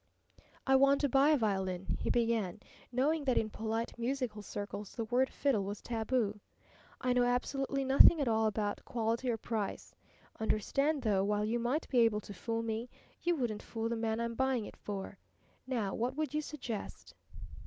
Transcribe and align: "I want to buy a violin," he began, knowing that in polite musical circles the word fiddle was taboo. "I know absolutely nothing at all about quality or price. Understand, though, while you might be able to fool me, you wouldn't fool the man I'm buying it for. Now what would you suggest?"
"I 0.65 0.75
want 0.77 0.99
to 1.01 1.09
buy 1.09 1.29
a 1.29 1.37
violin," 1.37 1.95
he 1.99 2.09
began, 2.09 2.59
knowing 2.91 3.23
that 3.25 3.37
in 3.37 3.51
polite 3.51 3.93
musical 3.99 4.41
circles 4.41 4.95
the 4.95 5.03
word 5.05 5.29
fiddle 5.29 5.63
was 5.63 5.79
taboo. 5.79 6.39
"I 6.99 7.13
know 7.13 7.21
absolutely 7.25 7.85
nothing 7.85 8.19
at 8.19 8.27
all 8.27 8.47
about 8.47 8.83
quality 8.83 9.29
or 9.29 9.37
price. 9.37 9.93
Understand, 10.39 11.03
though, 11.03 11.23
while 11.23 11.45
you 11.45 11.59
might 11.59 11.87
be 11.87 11.99
able 11.99 12.21
to 12.21 12.33
fool 12.33 12.63
me, 12.63 12.89
you 13.21 13.35
wouldn't 13.35 13.61
fool 13.61 13.89
the 13.89 13.95
man 13.95 14.19
I'm 14.19 14.33
buying 14.33 14.65
it 14.65 14.75
for. 14.75 15.19
Now 15.67 15.93
what 15.93 16.15
would 16.15 16.33
you 16.33 16.41
suggest?" 16.41 17.13